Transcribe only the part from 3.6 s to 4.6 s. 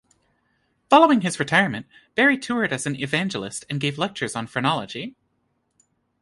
and gave lectures on